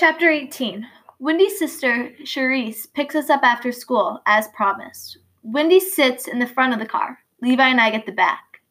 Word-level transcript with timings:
Chapter 0.00 0.30
18 0.30 0.88
Windy's 1.18 1.58
sister, 1.58 2.10
Cherise, 2.22 2.90
picks 2.94 3.14
us 3.14 3.28
up 3.28 3.42
after 3.42 3.70
school, 3.70 4.22
as 4.24 4.48
promised. 4.48 5.18
Windy 5.42 5.78
sits 5.78 6.26
in 6.26 6.38
the 6.38 6.46
front 6.46 6.72
of 6.72 6.78
the 6.78 6.86
car. 6.86 7.18
Levi 7.42 7.68
and 7.68 7.78
I 7.78 7.90
get 7.90 8.06
the 8.06 8.12
back. 8.12 8.62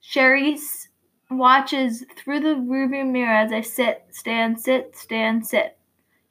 Cherise 0.00 0.86
watches 1.28 2.04
through 2.16 2.38
the 2.38 2.54
rearview 2.54 3.04
mirror 3.04 3.34
as 3.34 3.50
I 3.50 3.62
sit, 3.62 4.04
stand, 4.12 4.60
sit, 4.60 4.96
stand, 4.96 5.44
sit. 5.44 5.76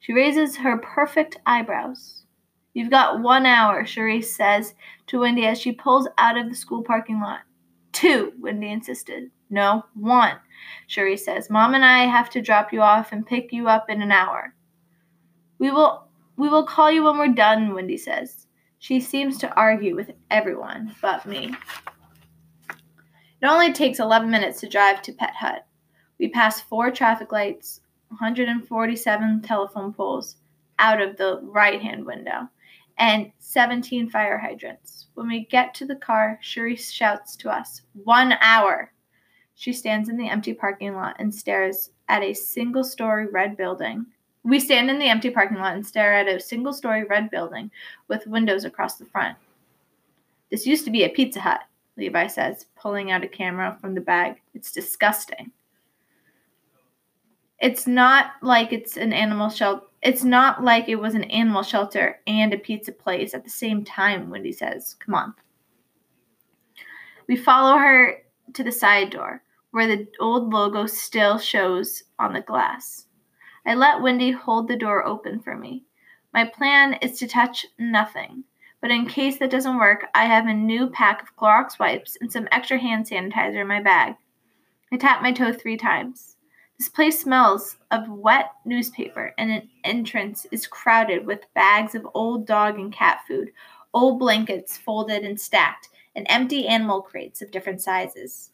She 0.00 0.14
raises 0.14 0.56
her 0.56 0.78
perfect 0.78 1.36
eyebrows. 1.44 2.22
You've 2.72 2.90
got 2.90 3.20
one 3.20 3.44
hour, 3.44 3.84
Cherise 3.84 4.24
says 4.24 4.72
to 5.08 5.20
Windy 5.20 5.44
as 5.44 5.60
she 5.60 5.70
pulls 5.70 6.08
out 6.16 6.38
of 6.38 6.48
the 6.48 6.56
school 6.56 6.82
parking 6.82 7.20
lot. 7.20 7.40
Two, 8.04 8.34
Windy 8.38 8.70
insisted. 8.70 9.30
No, 9.48 9.86
one, 9.94 10.36
Cherise 10.90 11.20
says. 11.20 11.48
Mom 11.48 11.72
and 11.72 11.82
I 11.82 12.00
have 12.00 12.28
to 12.30 12.42
drop 12.42 12.70
you 12.70 12.82
off 12.82 13.12
and 13.12 13.26
pick 13.26 13.50
you 13.50 13.66
up 13.66 13.88
in 13.88 14.02
an 14.02 14.12
hour. 14.12 14.52
We 15.58 15.70
will 15.70 16.06
we 16.36 16.50
will 16.50 16.66
call 16.66 16.90
you 16.90 17.04
when 17.04 17.16
we're 17.16 17.28
done, 17.28 17.72
Windy 17.72 17.96
says. 17.96 18.46
She 18.78 19.00
seems 19.00 19.38
to 19.38 19.54
argue 19.54 19.96
with 19.96 20.10
everyone 20.30 20.94
but 21.00 21.24
me. 21.24 21.54
It 22.68 23.46
only 23.46 23.72
takes 23.72 24.00
11 24.00 24.30
minutes 24.30 24.60
to 24.60 24.68
drive 24.68 25.00
to 25.00 25.12
Pet 25.14 25.34
Hut. 25.34 25.66
We 26.18 26.28
pass 26.28 26.60
four 26.60 26.90
traffic 26.90 27.32
lights, 27.32 27.80
147 28.08 29.40
telephone 29.40 29.94
poles 29.94 30.36
out 30.78 31.00
of 31.00 31.16
the 31.16 31.40
right 31.42 31.80
hand 31.80 32.04
window, 32.04 32.50
and 32.98 33.32
17 33.38 34.10
fire 34.10 34.38
hydrants. 34.38 35.08
When 35.14 35.28
we 35.28 35.46
get 35.46 35.74
to 35.74 35.86
the 35.86 35.96
car, 35.96 36.38
Cherise 36.42 36.92
shouts 36.92 37.36
to 37.36 37.50
us, 37.50 37.82
One 38.04 38.34
hour! 38.40 38.92
She 39.54 39.72
stands 39.72 40.08
in 40.08 40.16
the 40.16 40.28
empty 40.28 40.52
parking 40.52 40.94
lot 40.94 41.16
and 41.18 41.32
stares 41.32 41.90
at 42.08 42.22
a 42.22 42.34
single 42.34 42.84
story 42.84 43.26
red 43.26 43.56
building. 43.56 44.06
We 44.42 44.60
stand 44.60 44.90
in 44.90 44.98
the 44.98 45.08
empty 45.08 45.30
parking 45.30 45.58
lot 45.58 45.74
and 45.74 45.86
stare 45.86 46.12
at 46.14 46.28
a 46.28 46.40
single 46.40 46.72
story 46.72 47.04
red 47.04 47.30
building 47.30 47.70
with 48.08 48.26
windows 48.26 48.64
across 48.64 48.96
the 48.96 49.06
front. 49.06 49.38
This 50.50 50.66
used 50.66 50.84
to 50.84 50.90
be 50.90 51.04
a 51.04 51.08
Pizza 51.08 51.40
Hut, 51.40 51.60
Levi 51.96 52.26
says, 52.26 52.66
pulling 52.76 53.10
out 53.10 53.24
a 53.24 53.28
camera 53.28 53.78
from 53.80 53.94
the 53.94 54.00
bag. 54.00 54.40
It's 54.54 54.72
disgusting. 54.72 55.50
It's 57.60 57.86
not 57.86 58.32
like 58.42 58.72
it's 58.72 58.96
an 58.96 59.12
animal 59.12 59.48
shelter. 59.48 59.86
It's 60.04 60.22
not 60.22 60.62
like 60.62 60.90
it 60.90 60.96
was 60.96 61.14
an 61.14 61.24
animal 61.24 61.62
shelter 61.62 62.20
and 62.26 62.52
a 62.52 62.58
pizza 62.58 62.92
place 62.92 63.32
at 63.32 63.42
the 63.42 63.50
same 63.50 63.84
time, 63.84 64.28
Windy 64.28 64.52
says. 64.52 64.96
Come 64.98 65.14
on. 65.14 65.34
We 67.26 67.36
follow 67.36 67.78
her 67.78 68.22
to 68.52 68.62
the 68.62 68.70
side 68.70 69.08
door, 69.08 69.42
where 69.70 69.86
the 69.86 70.06
old 70.20 70.52
logo 70.52 70.84
still 70.84 71.38
shows 71.38 72.02
on 72.18 72.34
the 72.34 72.42
glass. 72.42 73.06
I 73.64 73.74
let 73.74 74.02
Windy 74.02 74.30
hold 74.30 74.68
the 74.68 74.76
door 74.76 75.06
open 75.06 75.40
for 75.40 75.56
me. 75.56 75.84
My 76.34 76.44
plan 76.44 76.98
is 77.00 77.18
to 77.20 77.26
touch 77.26 77.64
nothing, 77.78 78.44
but 78.82 78.90
in 78.90 79.06
case 79.06 79.38
that 79.38 79.50
doesn't 79.50 79.78
work, 79.78 80.04
I 80.14 80.26
have 80.26 80.46
a 80.46 80.52
new 80.52 80.90
pack 80.90 81.22
of 81.22 81.34
Clorox 81.34 81.78
wipes 81.78 82.18
and 82.20 82.30
some 82.30 82.46
extra 82.52 82.78
hand 82.78 83.06
sanitizer 83.08 83.62
in 83.62 83.68
my 83.68 83.80
bag. 83.80 84.16
I 84.92 84.98
tap 84.98 85.22
my 85.22 85.32
toe 85.32 85.54
three 85.54 85.78
times. 85.78 86.33
This 86.78 86.88
place 86.88 87.20
smells 87.20 87.78
of 87.92 88.08
wet 88.08 88.50
newspaper, 88.64 89.32
and 89.38 89.50
an 89.50 89.70
entrance 89.84 90.44
is 90.50 90.66
crowded 90.66 91.24
with 91.24 91.52
bags 91.54 91.94
of 91.94 92.08
old 92.14 92.46
dog 92.46 92.78
and 92.78 92.92
cat 92.92 93.20
food, 93.28 93.52
old 93.92 94.18
blankets 94.18 94.76
folded 94.76 95.22
and 95.22 95.40
stacked, 95.40 95.88
and 96.16 96.26
empty 96.28 96.66
animal 96.66 97.00
crates 97.00 97.40
of 97.42 97.52
different 97.52 97.80
sizes. 97.80 98.50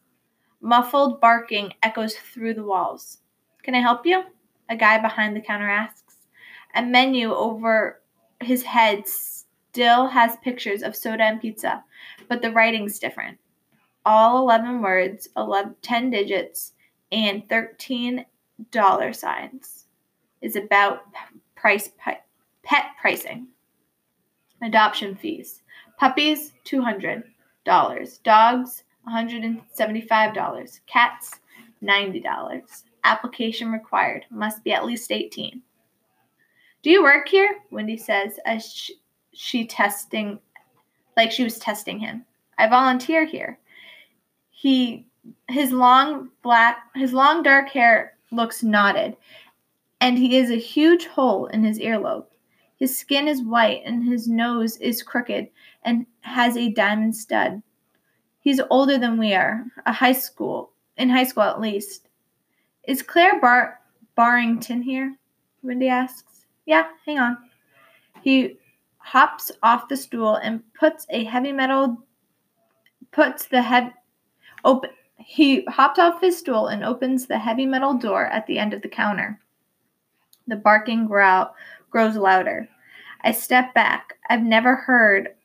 Muffled 0.61 1.19
barking 1.19 1.73
echoes 1.81 2.15
through 2.15 2.53
the 2.53 2.63
walls. 2.63 3.17
Can 3.63 3.73
I 3.73 3.81
help 3.81 4.05
you? 4.05 4.23
A 4.69 4.75
guy 4.75 4.99
behind 4.99 5.35
the 5.35 5.41
counter 5.41 5.69
asks. 5.69 6.17
A 6.75 6.83
menu 6.83 7.33
over 7.33 8.01
his 8.39 8.61
head 8.61 9.07
still 9.07 10.05
has 10.07 10.37
pictures 10.43 10.83
of 10.83 10.95
soda 10.95 11.23
and 11.23 11.41
pizza, 11.41 11.83
but 12.27 12.43
the 12.43 12.51
writing's 12.51 12.99
different. 12.99 13.39
All 14.05 14.37
11 14.43 14.81
words, 14.81 15.27
11, 15.35 15.75
10 15.81 16.09
digits, 16.11 16.73
and 17.11 17.47
13 17.49 18.25
dollar 18.71 19.11
signs 19.13 19.85
is 20.41 20.55
about 20.55 21.03
price 21.55 21.91
pet 21.97 22.85
pricing. 22.99 23.47
Adoption 24.63 25.15
fees. 25.15 25.61
Puppies 25.97 26.53
$200. 26.65 27.23
Dogs 27.63 28.83
$175. 29.07 30.79
Cats 30.87 31.39
$90. 31.83 32.83
Application 33.03 33.71
required. 33.71 34.25
Must 34.29 34.63
be 34.63 34.73
at 34.73 34.85
least 34.85 35.11
18. 35.11 35.61
Do 36.83 36.89
you 36.89 37.03
work 37.03 37.27
here? 37.27 37.57
Windy 37.71 37.97
says 37.97 38.39
as 38.45 38.71
she, 38.71 38.95
she 39.33 39.65
testing 39.65 40.39
like 41.17 41.31
she 41.31 41.43
was 41.43 41.59
testing 41.59 41.99
him. 41.99 42.25
I 42.57 42.67
volunteer 42.67 43.25
here. 43.25 43.59
He 44.49 45.05
his 45.49 45.71
long 45.71 46.29
black 46.41 46.83
his 46.95 47.13
long 47.13 47.43
dark 47.43 47.69
hair 47.69 48.13
looks 48.31 48.63
knotted 48.63 49.15
and 49.99 50.17
he 50.17 50.35
has 50.35 50.49
a 50.49 50.55
huge 50.55 51.05
hole 51.05 51.45
in 51.47 51.63
his 51.63 51.79
earlobe. 51.79 52.25
His 52.77 52.97
skin 52.97 53.27
is 53.27 53.43
white 53.43 53.83
and 53.85 54.03
his 54.03 54.27
nose 54.27 54.77
is 54.77 55.03
crooked 55.03 55.47
and 55.83 56.07
has 56.21 56.57
a 56.57 56.71
diamond 56.71 57.15
stud. 57.15 57.61
He's 58.39 58.59
older 58.71 58.97
than 58.97 59.19
we 59.19 59.35
are, 59.35 59.63
a 59.85 59.93
high 59.93 60.13
school, 60.13 60.71
in 60.97 61.07
high 61.07 61.25
school 61.25 61.43
at 61.43 61.61
least. 61.61 62.07
Is 62.87 63.03
Claire 63.03 63.39
Bar- 63.39 63.79
Barrington 64.15 64.81
here? 64.81 65.15
Windy 65.61 65.89
asks. 65.89 66.45
Yeah, 66.65 66.87
hang 67.05 67.19
on. 67.19 67.37
He 68.23 68.57
hops 68.97 69.51
off 69.61 69.87
the 69.87 69.97
stool 69.97 70.35
and 70.35 70.63
puts 70.73 71.05
a 71.11 71.23
heavy 71.23 71.51
metal 71.51 72.03
puts 73.11 73.45
the 73.45 73.61
head 73.61 73.93
open 74.63 74.89
he 75.25 75.63
hopped 75.65 75.99
off 75.99 76.21
his 76.21 76.37
stool 76.37 76.67
and 76.67 76.83
opens 76.83 77.25
the 77.25 77.39
heavy 77.39 77.65
metal 77.65 77.93
door 77.93 78.25
at 78.27 78.47
the 78.47 78.59
end 78.59 78.73
of 78.73 78.81
the 78.81 78.89
counter. 78.89 79.39
The 80.47 80.55
barking 80.55 81.07
growl 81.07 81.55
grows 81.89 82.15
louder. 82.15 82.67
I 83.23 83.31
step 83.31 83.73
back. 83.73 84.17
I've 84.29 84.43
never 84.43 84.75
heard 84.75 85.35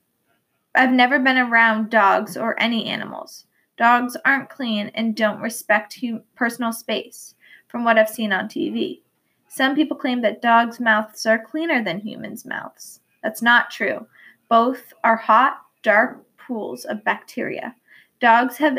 I've 0.74 0.92
never 0.92 1.18
been 1.18 1.38
around 1.38 1.88
dogs 1.88 2.36
or 2.36 2.60
any 2.60 2.84
animals. 2.84 3.46
Dogs 3.78 4.16
aren't 4.24 4.50
clean 4.50 4.90
and 4.94 5.16
don't 5.16 5.40
respect 5.40 6.02
personal 6.34 6.72
space, 6.72 7.34
from 7.68 7.82
what 7.82 7.98
I've 7.98 8.10
seen 8.10 8.32
on 8.32 8.46
TV. 8.46 9.00
Some 9.48 9.74
people 9.74 9.96
claim 9.96 10.20
that 10.20 10.42
dogs' 10.42 10.78
mouths 10.78 11.24
are 11.24 11.38
cleaner 11.38 11.82
than 11.82 11.98
humans' 11.98 12.44
mouths. 12.44 13.00
That's 13.22 13.40
not 13.40 13.70
true. 13.70 14.06
Both 14.50 14.92
are 15.02 15.16
hot, 15.16 15.62
dark 15.82 16.22
pools 16.36 16.84
of 16.84 17.04
bacteria. 17.04 17.74
Dogs 18.20 18.58
have 18.58 18.78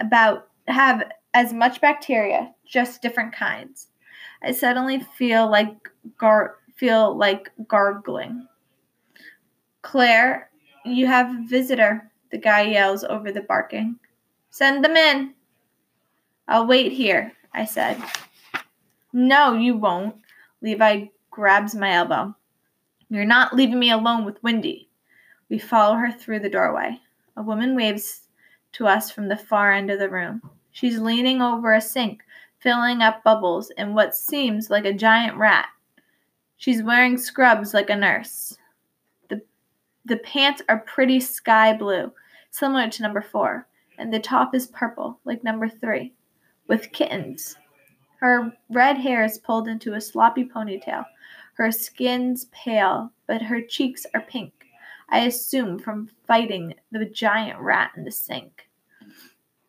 about 0.00 0.48
have 0.68 1.04
as 1.34 1.52
much 1.52 1.80
bacteria, 1.80 2.52
just 2.66 3.02
different 3.02 3.34
kinds. 3.34 3.88
I 4.42 4.52
suddenly 4.52 5.00
feel 5.16 5.50
like 5.50 5.74
gar 6.18 6.56
feel 6.76 7.16
like 7.16 7.50
gargling. 7.68 8.46
Claire, 9.82 10.50
you 10.84 11.06
have 11.06 11.30
a 11.30 11.46
visitor, 11.46 12.10
the 12.30 12.38
guy 12.38 12.62
yells 12.62 13.04
over 13.04 13.30
the 13.30 13.42
barking. 13.42 13.96
Send 14.50 14.84
them 14.84 14.96
in. 14.96 15.34
I'll 16.48 16.66
wait 16.66 16.92
here, 16.92 17.32
I 17.52 17.64
said. 17.64 18.02
No, 19.12 19.54
you 19.54 19.76
won't. 19.76 20.16
Levi 20.60 21.06
grabs 21.30 21.74
my 21.74 21.92
elbow. 21.92 22.34
You're 23.08 23.24
not 23.24 23.54
leaving 23.54 23.78
me 23.78 23.90
alone 23.90 24.24
with 24.24 24.42
Windy. 24.42 24.88
We 25.48 25.58
follow 25.58 25.94
her 25.94 26.10
through 26.10 26.40
the 26.40 26.48
doorway. 26.48 26.98
A 27.36 27.42
woman 27.42 27.76
waves 27.76 28.22
to 28.74 28.86
us 28.86 29.10
from 29.10 29.28
the 29.28 29.36
far 29.36 29.72
end 29.72 29.90
of 29.90 29.98
the 29.98 30.08
room. 30.08 30.42
She's 30.70 30.98
leaning 30.98 31.40
over 31.40 31.72
a 31.72 31.80
sink, 31.80 32.22
filling 32.58 33.02
up 33.02 33.22
bubbles 33.22 33.70
in 33.76 33.94
what 33.94 34.14
seems 34.14 34.70
like 34.70 34.84
a 34.84 34.92
giant 34.92 35.36
rat. 35.36 35.66
She's 36.56 36.82
wearing 36.82 37.18
scrubs 37.18 37.74
like 37.74 37.90
a 37.90 37.96
nurse. 37.96 38.56
The, 39.28 39.42
the 40.04 40.16
pants 40.16 40.62
are 40.68 40.78
pretty 40.78 41.20
sky 41.20 41.76
blue, 41.76 42.12
similar 42.50 42.88
to 42.90 43.02
number 43.02 43.20
four, 43.20 43.66
and 43.98 44.12
the 44.12 44.20
top 44.20 44.54
is 44.54 44.66
purple, 44.66 45.18
like 45.24 45.44
number 45.44 45.68
three, 45.68 46.12
with 46.66 46.92
kittens. 46.92 47.56
Her 48.20 48.52
red 48.70 48.98
hair 48.98 49.22
is 49.24 49.38
pulled 49.38 49.68
into 49.68 49.94
a 49.94 50.00
sloppy 50.00 50.44
ponytail. 50.44 51.04
Her 51.54 51.70
skin's 51.70 52.46
pale, 52.46 53.12
but 53.26 53.42
her 53.42 53.60
cheeks 53.60 54.06
are 54.14 54.22
pink. 54.22 54.63
I 55.08 55.20
assume 55.20 55.78
from 55.78 56.10
fighting 56.26 56.74
the 56.90 57.04
giant 57.04 57.60
rat 57.60 57.92
in 57.96 58.04
the 58.04 58.10
sink. 58.10 58.68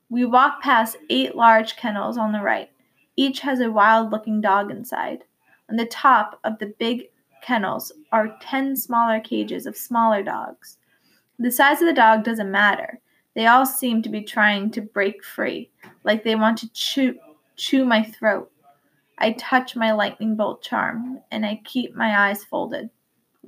We 0.10 0.26
walk 0.26 0.62
past 0.62 0.98
eight 1.10 1.36
large 1.36 1.76
kennels 1.76 2.18
on 2.18 2.32
the 2.32 2.42
right. 2.42 2.70
Each 3.16 3.40
has 3.42 3.60
a 3.60 3.72
wild 3.72 4.12
looking 4.12 4.42
dog 4.42 4.72
inside. 4.72 5.24
On 5.70 5.76
the 5.76 5.86
top 5.86 6.40
of 6.44 6.60
the 6.60 6.74
big 6.80 7.10
kennels 7.42 7.92
are 8.12 8.38
ten 8.40 8.76
smaller 8.76 9.20
cages 9.20 9.66
of 9.66 9.78
smaller 9.78 10.24
dogs. 10.24 10.78
The 11.40 11.52
size 11.52 11.82
of 11.82 11.88
the 11.88 11.94
dog 11.94 12.24
doesn't 12.24 12.52
matter. 12.52 13.00
They 13.36 13.48
all 13.48 13.66
seem 13.66 14.02
to 14.04 14.10
be 14.10 14.22
trying 14.22 14.72
to 14.72 14.82
break 14.82 15.24
free, 15.24 15.70
like 16.04 16.24
they 16.24 16.36
want 16.36 16.58
to 16.60 16.72
chew, 16.72 17.20
chew 17.58 17.84
my 17.84 18.04
throat. 18.04 18.50
I 19.18 19.34
touch 19.34 19.76
my 19.76 19.92
lightning 19.92 20.36
bolt 20.36 20.62
charm 20.62 21.20
and 21.32 21.46
I 21.46 21.62
keep 21.66 21.96
my 21.96 22.30
eyes 22.30 22.44
folded. 22.44 22.90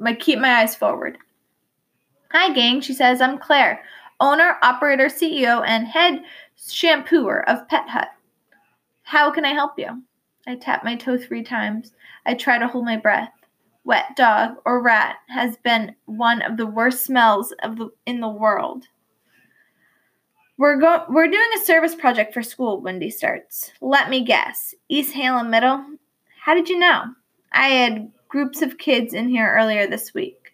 I 0.04 0.13
keep 0.13 0.39
my 0.39 0.62
eyes 0.62 0.75
forward. 0.75 1.18
Hi, 2.31 2.53
gang, 2.53 2.81
she 2.81 2.94
says. 2.94 3.21
I'm 3.21 3.38
Claire, 3.38 3.81
owner, 4.19 4.57
operator, 4.62 5.06
CEO, 5.06 5.63
and 5.65 5.88
head 5.88 6.24
shampooer 6.59 7.45
of 7.47 7.68
Pet 7.69 7.88
Hut. 7.88 8.09
How 9.03 9.31
can 9.31 9.45
I 9.45 9.53
help 9.53 9.79
you? 9.79 10.03
I 10.45 10.56
tap 10.56 10.83
my 10.83 10.95
toe 10.95 11.18
three 11.18 11.41
times. 11.41 11.94
I 12.25 12.33
try 12.33 12.57
to 12.57 12.68
hold 12.68 12.83
my 12.83 12.97
breath. 12.97 13.31
Wet 13.85 14.18
dog 14.18 14.57
or 14.65 14.81
rat 14.81 15.15
has 15.29 15.56
been 15.57 15.95
one 16.06 16.41
of 16.41 16.57
the 16.57 16.65
worst 16.65 17.06
smells 17.06 17.53
of 17.63 17.77
the, 17.77 17.89
in 18.06 18.19
the 18.19 18.27
world. 18.27 18.83
We're 20.57 20.81
go- 20.81 21.06
we're 21.07 21.27
doing 21.27 21.50
a 21.56 21.65
service 21.65 21.95
project 21.95 22.33
for 22.33 22.44
school, 22.44 22.81
Windy 22.81 23.09
starts. 23.09 23.71
Let 23.79 24.09
me 24.09 24.25
guess. 24.25 24.75
East 24.89 25.13
Hamlin 25.13 25.50
Middle? 25.50 25.85
How 26.41 26.53
did 26.56 26.68
you 26.68 26.77
know? 26.77 27.06
I 27.53 27.68
had 27.69 28.12
groups 28.27 28.62
of 28.62 28.77
kids 28.77 29.13
in 29.13 29.29
here 29.29 29.53
earlier 29.56 29.88
this 29.88 30.13
week. 30.13 30.46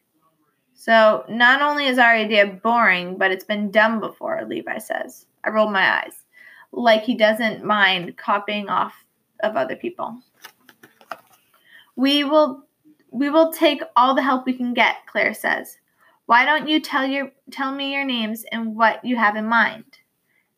So, 0.86 1.24
not 1.30 1.62
only 1.62 1.86
is 1.86 1.98
our 1.98 2.14
idea 2.14 2.46
boring, 2.46 3.18
but 3.18 3.32
it's 3.32 3.46
been 3.46 3.72
done 3.72 4.02
before, 4.02 4.44
Levi 4.46 4.80
says. 4.80 5.28
I 5.46 5.50
roll 5.50 5.72
my 5.72 6.04
eyes, 6.04 6.26
like 6.74 7.04
he 7.04 7.16
doesn't 7.16 7.64
mind 7.64 8.18
copying 8.18 8.68
off 8.68 8.94
of 9.42 9.56
other 9.56 9.78
people. 9.78 10.20
We 11.96 12.26
will 12.26 12.66
we 13.12 13.30
will 13.30 13.54
take 13.54 13.82
all 13.96 14.14
the 14.14 14.24
help 14.24 14.46
we 14.46 14.52
can 14.52 14.74
get, 14.74 14.98
Claire 15.08 15.34
says. 15.34 15.78
Why 16.26 16.44
don't 16.44 16.68
you 16.68 16.82
tell 16.82 17.06
your 17.06 17.32
tell 17.50 17.74
me 17.74 17.94
your 17.94 18.04
names 18.04 18.44
and 18.52 18.76
what 18.76 19.06
you 19.06 19.16
have 19.16 19.38
in 19.38 19.46
mind? 19.46 19.86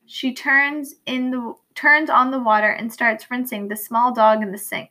She 0.07 0.33
turns 0.33 0.95
in 1.05 1.29
the 1.29 1.53
turns 1.75 2.09
on 2.09 2.31
the 2.31 2.39
water 2.39 2.71
and 2.71 2.91
starts 2.91 3.29
rinsing 3.29 3.67
the 3.67 3.77
small 3.77 4.11
dog 4.11 4.41
in 4.41 4.51
the 4.51 4.57
sink. 4.57 4.89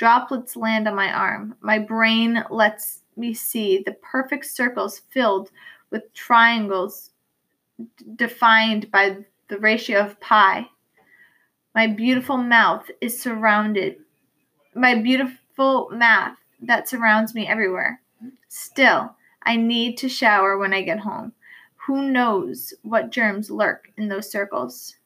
Droplets 0.00 0.56
land 0.56 0.88
on 0.88 0.94
my 0.94 1.12
arm. 1.12 1.56
My 1.60 1.78
brain 1.78 2.42
lets 2.48 3.00
me 3.18 3.34
see 3.34 3.82
the 3.84 3.92
perfect 4.00 4.46
circles 4.46 5.02
filled 5.10 5.50
with 5.90 6.10
triangles 6.14 7.10
defined 8.16 8.90
by 8.90 9.18
the 9.48 9.58
ratio 9.58 10.00
of 10.00 10.18
pi. 10.18 10.66
My 11.74 11.86
beautiful 11.86 12.38
mouth 12.38 12.90
is 13.02 13.20
surrounded. 13.20 13.96
My 14.74 14.94
beautiful 14.94 15.90
math 15.92 16.38
that 16.62 16.88
surrounds 16.88 17.34
me 17.34 17.46
everywhere. 17.46 18.00
Still, 18.48 19.14
I 19.42 19.56
need 19.56 19.98
to 19.98 20.08
shower 20.08 20.56
when 20.56 20.72
I 20.72 20.80
get 20.80 21.00
home. 21.00 21.34
Who 21.86 22.10
knows 22.10 22.72
what 22.80 23.10
germs 23.10 23.50
lurk 23.50 23.92
in 23.98 24.08
those 24.08 24.30
circles? 24.30 24.96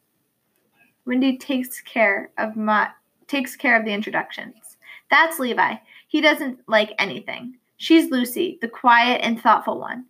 Windy 1.05 1.37
takes 1.37 1.81
care 1.81 2.31
of 2.39 2.55
my 2.55 2.91
takes 3.27 3.57
care 3.57 3.77
of 3.77 3.85
the 3.85 3.93
introductions. 3.93 4.64
That's 5.15 5.39
Levi. 5.39 5.77
He 6.09 6.21
doesn't 6.21 6.59
like 6.67 6.93
anything. 6.99 7.59
She's 7.77 8.11
Lucy, 8.11 8.59
the 8.61 8.67
quiet 8.67 9.21
and 9.23 9.41
thoughtful 9.41 9.79
one. 9.79 10.07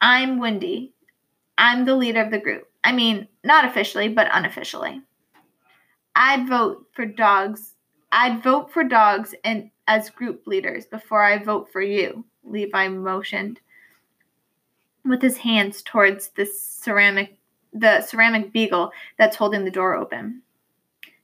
I'm 0.00 0.38
Windy. 0.38 0.94
I'm 1.58 1.84
the 1.84 1.94
leader 1.94 2.22
of 2.22 2.30
the 2.30 2.38
group. 2.38 2.66
I 2.82 2.92
mean, 2.92 3.28
not 3.44 3.66
officially, 3.66 4.08
but 4.08 4.30
unofficially. 4.32 5.02
I'd 6.16 6.48
vote 6.48 6.86
for 6.94 7.04
dogs. 7.04 7.74
I'd 8.10 8.42
vote 8.42 8.72
for 8.72 8.84
dogs 8.84 9.34
and 9.44 9.70
as 9.86 10.08
group 10.08 10.46
leaders 10.46 10.86
before 10.86 11.22
I 11.22 11.44
vote 11.44 11.68
for 11.70 11.82
you, 11.82 12.24
Levi 12.42 12.88
motioned 12.88 13.60
with 15.04 15.20
his 15.20 15.36
hands 15.36 15.82
towards 15.82 16.30
the 16.30 16.46
ceramic 16.46 17.36
the 17.74 18.00
ceramic 18.00 18.50
beagle 18.54 18.92
that's 19.18 19.36
holding 19.36 19.66
the 19.66 19.70
door 19.70 19.94
open. 19.94 20.40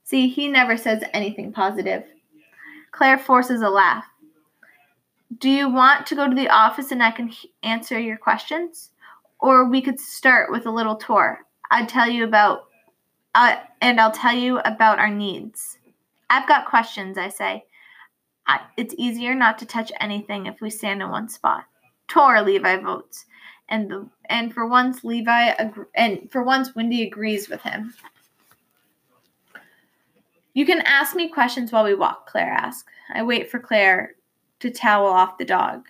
See, 0.03 0.27
he 0.27 0.47
never 0.47 0.77
says 0.77 1.03
anything 1.11 1.51
positive. 1.51 2.03
Claire 2.95 3.17
forces 3.17 3.61
a 3.61 3.69
laugh. 3.69 4.05
Do 5.37 5.49
you 5.49 5.69
want 5.69 6.07
to 6.07 6.15
go 6.15 6.29
to 6.29 6.35
the 6.35 6.47
office 6.47 6.91
and 6.91 7.03
I 7.03 7.11
can 7.11 7.29
answer 7.61 7.99
your 7.99 8.15
questions? 8.15 8.91
Or 9.39 9.69
we 9.69 9.81
could 9.81 9.99
start 9.99 10.49
with 10.49 10.65
a 10.65 10.71
little 10.71 10.95
tour. 10.95 11.39
I'd 11.69 11.89
tell 11.89 12.09
you 12.09 12.23
about, 12.23 12.67
uh, 13.33 13.57
and 13.81 13.99
I'll 13.99 14.11
tell 14.13 14.33
you 14.33 14.59
about 14.59 14.99
our 14.99 15.09
needs. 15.09 15.77
I've 16.29 16.47
got 16.47 16.69
questions, 16.69 17.17
I 17.17 17.27
say. 17.27 17.65
I, 18.47 18.61
it's 18.77 18.95
easier 18.97 19.35
not 19.35 19.57
to 19.57 19.65
touch 19.65 19.91
anything 19.99 20.45
if 20.45 20.61
we 20.61 20.69
stand 20.69 21.01
in 21.01 21.09
one 21.09 21.27
spot. 21.27 21.65
Tor, 22.07 22.41
Levi 22.41 22.77
votes 22.77 23.25
and 23.67 23.91
the 23.91 24.07
and 24.29 24.53
for 24.53 24.67
once 24.67 25.03
Levi 25.03 25.53
and 25.95 26.31
for 26.31 26.43
once 26.43 26.75
Windy 26.75 27.03
agrees 27.03 27.49
with 27.49 27.61
him. 27.61 27.93
You 30.55 30.65
can 30.65 30.81
ask 30.85 31.15
me 31.15 31.27
questions 31.27 31.71
while 31.71 31.83
we 31.83 31.93
walk, 31.93 32.27
Claire 32.27 32.51
asks. 32.51 32.89
I 33.13 33.23
wait 33.23 33.51
for 33.51 33.59
Claire 33.59 34.15
to 34.61 34.71
towel 34.71 35.07
off 35.07 35.37
the 35.37 35.43
dog. 35.43 35.89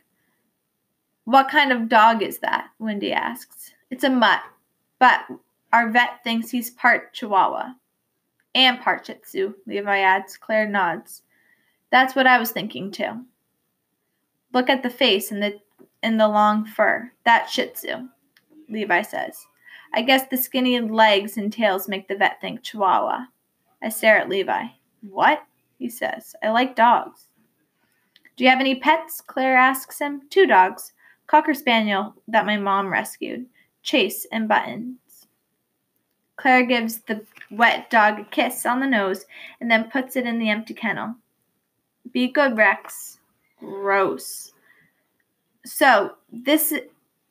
What 1.26 1.50
kind 1.50 1.72
of 1.72 1.88
dog 1.88 2.24
is 2.24 2.40
that? 2.40 2.70
Windy 2.80 3.14
asks. 3.14 3.72
It's 3.92 4.04
a 4.04 4.10
mutt, 4.10 4.42
but 4.98 5.22
our 5.72 5.92
vet 5.92 6.24
thinks 6.24 6.50
he's 6.50 6.72
part 6.72 7.14
Chihuahua. 7.14 7.76
And 8.56 8.82
part 8.82 9.06
Shih 9.06 9.14
Tzu, 9.14 9.54
Levi 9.68 10.00
adds. 10.00 10.36
Claire 10.36 10.68
nods. 10.68 11.22
That's 11.92 12.16
what 12.16 12.26
I 12.26 12.40
was 12.40 12.52
thinking 12.52 12.90
too. 12.90 13.24
Look 14.52 14.70
at 14.70 14.82
the 14.82 14.90
face 14.90 15.32
and 15.32 15.44
the 15.44 15.60
and 16.02 16.20
the 16.20 16.28
long 16.28 16.66
fur. 16.66 17.12
That 17.24 17.50
Shih 17.50 17.68
Tzu, 17.68 18.08
Levi 18.68 19.04
says. 19.04 19.46
I 19.94 20.02
guess 20.02 20.28
the 20.28 20.38
skinny 20.38 20.80
legs 20.80 21.38
and 21.38 21.54
tails 21.54 21.88
make 21.88 22.08
the 22.08 22.16
vet 22.16 22.42
think 22.42 22.64
Chihuahua. 22.64 23.26
I 23.82 23.90
stare 23.90 24.18
at 24.18 24.30
Levi. 24.30 24.64
What? 25.10 25.44
He 25.78 25.90
says. 25.90 26.36
I 26.42 26.50
like 26.50 26.76
dogs. 26.76 27.28
Do 28.36 28.44
you 28.44 28.50
have 28.50 28.60
any 28.60 28.76
pets? 28.76 29.22
Claire 29.22 29.58
asks 29.58 30.00
him. 30.00 30.24
Two 30.30 30.46
dogs. 30.46 30.94
Cocker 31.28 31.54
Spaniel 31.54 32.14
that 32.28 32.46
my 32.46 32.58
mom 32.58 32.92
rescued. 32.92 33.46
Chase 33.84 34.26
and 34.32 34.48
Buttons. 34.48 35.28
Claire 36.38 36.66
gives 36.66 37.00
the 37.00 37.24
wet 37.52 37.90
dog 37.90 38.20
a 38.20 38.26
kiss 38.26 38.66
on 38.66 38.80
the 38.80 38.88
nose 38.88 39.26
and 39.62 39.70
then 39.70 39.90
puts 39.90 40.16
it 40.16 40.26
in 40.26 40.40
the 40.40 40.50
empty 40.50 40.74
kennel. 40.74 41.16
Be 42.12 42.28
good, 42.28 42.58
Rex. 42.58 43.20
Gross. 43.60 44.52
So 45.66 46.16
this 46.32 46.74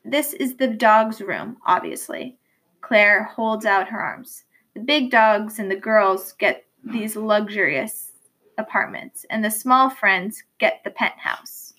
this 0.05 0.33
is 0.35 0.57
the 0.57 0.69
dog's 0.69 1.21
room, 1.21 1.57
obviously. 1.65 2.37
Claire 2.81 3.25
holds 3.25 3.65
out 3.65 3.89
her 3.89 4.01
arms. 4.01 4.45
The 4.75 4.81
big 4.81 5.11
dogs 5.11 5.59
and 5.59 5.71
the 5.71 5.77
girls 5.77 6.33
get 6.33 6.65
these 6.85 7.17
luxurious 7.17 8.13
apartments, 8.59 9.25
and 9.31 9.45
the 9.45 9.51
small 9.51 9.89
friends 9.89 10.43
get 10.59 10.83
the 10.85 10.91
penthouse. 10.91 11.75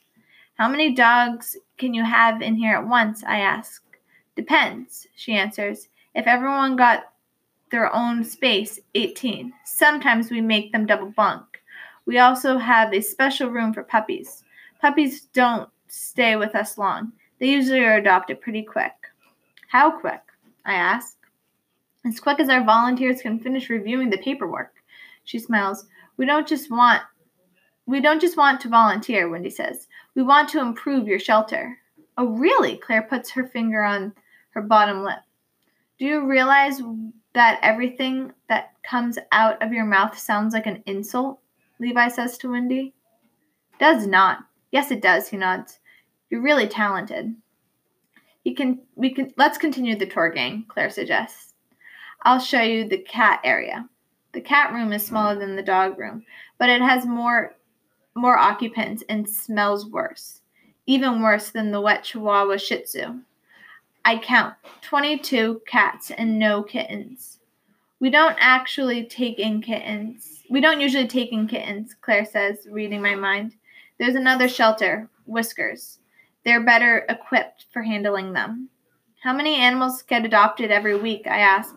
How 0.56 0.70
many 0.70 0.96
dogs 0.96 1.58
can 1.78 1.94
you 1.94 2.04
have 2.04 2.42
in 2.42 2.56
here 2.56 2.76
at 2.76 2.88
once? 2.88 3.24
I 3.24 3.40
ask. 3.40 3.84
Depends, 4.36 5.08
she 5.16 5.34
answers. 5.34 5.90
If 6.14 6.28
everyone 6.28 6.76
got 6.76 7.12
their 7.72 7.94
own 7.94 8.24
space, 8.24 8.80
18. 8.94 9.52
Sometimes 9.66 10.32
we 10.32 10.40
make 10.40 10.72
them 10.72 10.86
double 10.86 11.12
bunk. 11.12 11.44
We 12.06 12.20
also 12.20 12.58
have 12.58 12.94
a 12.94 13.02
special 13.02 13.50
room 13.50 13.74
for 13.74 13.84
puppies. 13.84 14.44
Puppies 14.80 15.22
don't 15.34 15.70
stay 15.88 16.36
with 16.36 16.56
us 16.56 16.78
long. 16.78 17.12
They 17.40 17.48
usually 17.48 17.84
are 17.84 17.98
adopted 17.98 18.40
pretty 18.40 18.64
quick. 18.64 18.94
How 19.68 19.92
quick? 19.92 20.22
I 20.66 20.76
ask. 20.76 21.18
As 22.06 22.20
quick 22.20 22.40
as 22.40 22.50
our 22.50 22.64
volunteers 22.64 23.22
can 23.22 23.40
finish 23.40 23.70
reviewing 23.70 24.12
the 24.12 24.18
paperwork. 24.18 24.74
She 25.24 25.40
smiles. 25.40 25.88
We 26.18 26.26
don't 26.26 26.48
just 26.48 26.70
want 26.70 27.02
we 27.88 28.02
don't 28.02 28.22
just 28.22 28.38
want 28.38 28.62
to 28.62 28.70
volunteer, 28.70 29.30
Windy 29.30 29.50
says. 29.50 29.88
We 30.16 30.24
want 30.24 30.50
to 30.50 30.60
improve 30.60 31.08
your 31.08 31.20
shelter. 31.20 31.78
Oh, 32.18 32.30
really? 32.30 32.78
Claire 32.78 33.04
puts 33.04 33.30
her 33.32 33.48
finger 33.48 33.84
on 33.84 34.14
her 34.52 34.62
bottom 34.62 35.04
lip. 35.04 35.20
Do 36.00 36.06
you 36.06 36.26
realize 36.28 36.82
that 37.34 37.60
everything 37.62 38.34
that 38.50 38.72
comes 38.84 39.20
out 39.32 39.62
of 39.62 39.72
your 39.72 39.86
mouth 39.86 40.18
sounds 40.18 40.54
like 40.54 40.66
an 40.66 40.82
insult? 40.86 41.40
Levi 41.80 42.08
says 42.08 42.38
to 42.40 42.52
Windy. 42.52 42.94
Does 43.80 44.08
not. 44.08 44.40
Yes, 44.72 44.92
it 44.92 45.02
does, 45.02 45.28
he 45.28 45.38
nods. 45.38 45.80
You're 46.30 46.42
really 46.42 46.68
talented. 46.68 47.36
You 48.44 48.56
can 48.56 48.80
we 48.96 49.14
can 49.14 49.34
let's 49.38 49.58
continue 49.58 49.98
the 49.98 50.06
tour 50.06 50.30
gang, 50.30 50.66
Claire 50.68 50.90
suggests. 50.90 51.55
I'll 52.26 52.40
show 52.40 52.62
you 52.62 52.90
the 52.90 52.98
cat 52.98 53.40
area. 53.44 53.88
The 54.34 54.42
cat 54.42 54.74
room 54.74 54.92
is 54.92 55.06
smaller 55.06 55.40
than 55.40 55.56
the 55.56 55.62
dog 55.62 56.00
room, 56.00 56.26
but 56.58 56.70
it 56.70 56.82
has 56.82 57.06
more 57.06 57.56
more 58.16 58.38
occupants 58.38 59.04
and 59.10 59.30
smells 59.30 59.86
worse. 59.86 60.42
Even 60.88 61.22
worse 61.22 61.52
than 61.52 61.72
the 61.72 61.82
wet 61.82 62.04
Chihuahua 62.04 62.58
Shih 62.58 62.82
Tzu. 62.82 63.20
I 64.06 64.18
count 64.18 64.56
22 64.82 65.62
cats 65.68 66.12
and 66.12 66.40
no 66.40 66.64
kittens. 66.64 67.40
We 68.00 68.10
don't 68.10 68.38
actually 68.40 69.06
take 69.06 69.40
in 69.40 69.62
kittens. 69.62 70.44
We 70.50 70.62
don't 70.62 70.82
usually 70.82 71.08
take 71.08 71.32
in 71.32 71.48
kittens, 71.48 71.96
Claire 72.02 72.26
says, 72.26 72.68
reading 72.70 73.02
my 73.02 73.16
mind. 73.16 73.56
There's 74.00 74.16
another 74.16 74.48
shelter, 74.48 75.10
Whiskers. 75.26 76.00
They're 76.44 76.64
better 76.64 77.06
equipped 77.10 77.66
for 77.72 77.82
handling 77.82 78.34
them. 78.34 78.70
How 79.22 79.34
many 79.34 79.56
animals 79.56 80.04
get 80.04 80.26
adopted 80.26 80.72
every 80.72 80.96
week? 80.96 81.26
I 81.26 81.40
ask. 81.40 81.76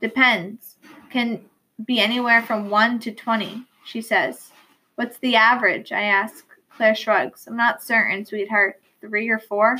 Depends. 0.00 0.76
Can 1.10 1.44
be 1.84 2.00
anywhere 2.00 2.42
from 2.42 2.70
1 2.70 2.98
to 3.00 3.12
20, 3.12 3.64
she 3.84 4.00
says. 4.00 4.50
What's 4.96 5.18
the 5.18 5.36
average? 5.36 5.92
I 5.92 6.02
ask. 6.02 6.44
Claire 6.70 6.94
shrugs. 6.94 7.46
I'm 7.46 7.56
not 7.56 7.82
certain, 7.82 8.24
sweetheart. 8.24 8.80
Three 9.00 9.28
or 9.28 9.38
four? 9.38 9.76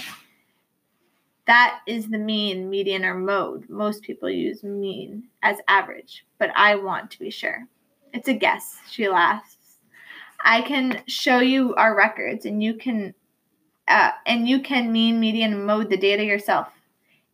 That 1.47 1.81
is 1.87 2.09
the 2.09 2.19
mean, 2.19 2.71
median, 2.71 3.05
or 3.05 3.15
mode. 3.15 3.69
Most 3.69 4.03
people 4.03 4.31
use 4.31 4.63
mean 4.63 5.25
as 5.43 5.59
average, 5.69 6.25
but 6.39 6.51
I 6.57 6.77
want 6.77 7.11
to 7.11 7.19
be 7.19 7.31
sure. 7.31 7.67
It's 8.13 8.29
a 8.29 8.35
guess, 8.35 8.79
she 8.89 9.09
laughs. 9.09 9.57
I 10.43 10.63
can 10.63 11.03
show 11.07 11.41
you 11.41 11.75
our 11.75 11.97
records 11.97 12.45
and 12.45 12.63
you 12.63 12.75
can 12.75 13.15
uh, 13.89 14.13
and 14.25 14.49
you 14.49 14.61
can 14.61 14.93
mean, 14.93 15.21
median, 15.21 15.53
and 15.53 15.67
mode 15.67 15.91
the 15.91 15.97
data 15.97 16.25
yourself. 16.25 16.69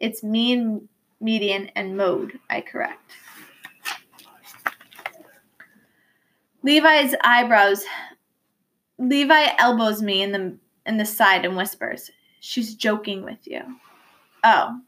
It's 0.00 0.24
mean, 0.24 0.88
median, 1.20 1.70
and 1.74 1.96
mode, 1.96 2.38
I 2.48 2.60
correct. 2.60 3.12
Levi's 6.62 7.14
eyebrows 7.24 7.84
Levi 9.00 9.54
elbows 9.56 10.02
me 10.02 10.22
in 10.22 10.30
the 10.30 10.56
in 10.86 10.98
the 10.98 11.06
side 11.06 11.44
and 11.44 11.56
whispers, 11.56 12.10
She's 12.40 12.74
joking 12.74 13.24
with 13.24 13.38
you. 13.46 13.60
Oh. 14.44 14.80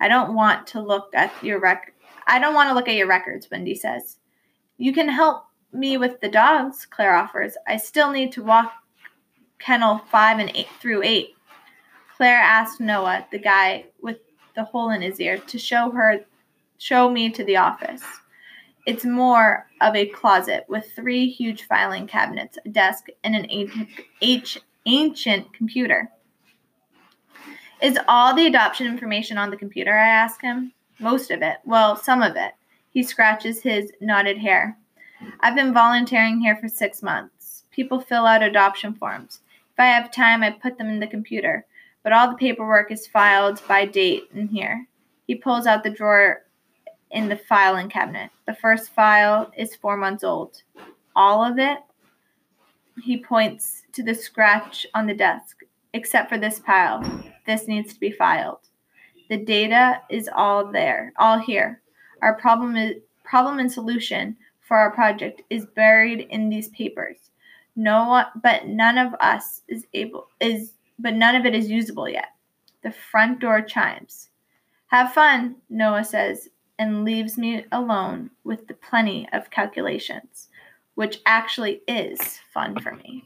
I 0.00 0.08
don't 0.08 0.34
want 0.34 0.66
to 0.68 0.80
look 0.80 1.10
at 1.14 1.32
your 1.42 1.58
rec 1.60 1.94
I 2.26 2.38
don't 2.38 2.54
want 2.54 2.68
to 2.68 2.74
look 2.74 2.88
at 2.88 2.94
your 2.94 3.06
records, 3.06 3.48
Windy 3.50 3.74
says. 3.74 4.18
You 4.76 4.92
can 4.92 5.08
help 5.08 5.44
me 5.72 5.96
with 5.96 6.20
the 6.20 6.28
dogs, 6.28 6.86
Claire 6.86 7.14
offers. 7.14 7.56
I 7.66 7.76
still 7.78 8.10
need 8.10 8.32
to 8.32 8.42
walk 8.42 8.72
kennel 9.58 9.98
five 10.10 10.38
and 10.38 10.50
eight 10.54 10.68
through 10.80 11.02
eight. 11.02 11.34
Claire 12.16 12.40
asks 12.40 12.80
Noah, 12.80 13.26
the 13.30 13.38
guy 13.38 13.86
with 14.00 14.18
the 14.54 14.64
hole 14.64 14.90
in 14.90 15.02
his 15.02 15.20
ear, 15.20 15.38
to 15.38 15.58
show 15.58 15.90
her 15.90 16.20
show 16.78 17.10
me 17.10 17.30
to 17.30 17.44
the 17.44 17.56
office. 17.56 18.02
It's 18.86 19.04
more 19.04 19.66
of 19.80 19.94
a 19.94 20.06
closet 20.06 20.64
with 20.68 20.90
three 20.96 21.28
huge 21.28 21.64
filing 21.64 22.08
cabinets, 22.08 22.58
a 22.64 22.68
desk, 22.68 23.06
and 23.22 23.36
an 23.36 23.46
ancient, 23.48 24.64
ancient 24.86 25.52
computer. 25.52 26.10
Is 27.80 27.98
all 28.08 28.34
the 28.34 28.46
adoption 28.46 28.86
information 28.86 29.38
on 29.38 29.50
the 29.50 29.56
computer? 29.56 29.92
I 29.92 30.08
ask 30.08 30.40
him. 30.40 30.72
Most 30.98 31.30
of 31.30 31.42
it. 31.42 31.58
Well, 31.64 31.96
some 31.96 32.22
of 32.22 32.36
it. 32.36 32.52
He 32.90 33.02
scratches 33.02 33.62
his 33.62 33.92
knotted 34.00 34.38
hair. 34.38 34.76
I've 35.40 35.54
been 35.54 35.72
volunteering 35.72 36.40
here 36.40 36.56
for 36.56 36.68
six 36.68 37.02
months. 37.02 37.64
People 37.70 38.00
fill 38.00 38.26
out 38.26 38.42
adoption 38.42 38.94
forms. 38.94 39.40
If 39.72 39.80
I 39.80 39.86
have 39.86 40.12
time, 40.12 40.42
I 40.42 40.50
put 40.50 40.76
them 40.76 40.88
in 40.88 41.00
the 41.00 41.06
computer, 41.06 41.64
but 42.02 42.12
all 42.12 42.30
the 42.30 42.36
paperwork 42.36 42.90
is 42.90 43.06
filed 43.06 43.60
by 43.68 43.84
date 43.84 44.24
in 44.34 44.48
here. 44.48 44.86
He 45.26 45.34
pulls 45.34 45.66
out 45.66 45.82
the 45.82 45.90
drawer 45.90 46.42
in 47.10 47.28
the 47.28 47.36
filing 47.36 47.88
cabinet. 47.88 48.30
The 48.46 48.54
first 48.54 48.90
file 48.90 49.52
is 49.56 49.76
four 49.76 49.96
months 49.96 50.24
old. 50.24 50.62
All 51.14 51.44
of 51.44 51.58
it? 51.58 51.78
He 53.02 53.22
points 53.22 53.82
to 53.92 54.02
the 54.02 54.14
scratch 54.14 54.86
on 54.94 55.06
the 55.06 55.14
desk, 55.14 55.58
except 55.92 56.28
for 56.28 56.38
this 56.38 56.58
pile. 56.58 57.02
This 57.46 57.68
needs 57.68 57.94
to 57.94 58.00
be 58.00 58.10
filed. 58.10 58.58
The 59.28 59.38
data 59.38 60.02
is 60.10 60.28
all 60.34 60.70
there, 60.70 61.12
all 61.18 61.38
here. 61.38 61.80
Our 62.22 62.34
problem 62.34 62.76
is 62.76 62.96
problem 63.24 63.58
and 63.58 63.70
solution 63.70 64.36
for 64.60 64.76
our 64.76 64.90
project 64.90 65.42
is 65.50 65.66
buried 65.74 66.26
in 66.30 66.48
these 66.48 66.68
papers. 66.68 67.30
No 67.74 68.08
one, 68.08 68.26
but 68.42 68.66
none 68.66 68.98
of 68.98 69.14
us 69.20 69.62
is 69.68 69.86
able 69.94 70.28
is 70.40 70.72
but 70.98 71.14
none 71.14 71.34
of 71.34 71.46
it 71.46 71.54
is 71.54 71.70
usable 71.70 72.08
yet. 72.08 72.34
The 72.82 72.92
front 72.92 73.40
door 73.40 73.62
chimes. 73.62 74.28
Have 74.88 75.12
fun, 75.12 75.56
Noah 75.70 76.04
says, 76.04 76.48
and 76.78 77.04
leaves 77.04 77.38
me 77.38 77.64
alone 77.72 78.30
with 78.44 78.66
the 78.66 78.74
plenty 78.74 79.28
of 79.32 79.50
calculations, 79.50 80.48
which 80.94 81.20
actually 81.24 81.82
is 81.86 82.40
fun 82.52 82.78
for 82.80 82.94
me. 82.96 83.24